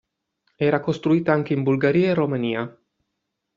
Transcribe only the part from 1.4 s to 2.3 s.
in Bulgaria e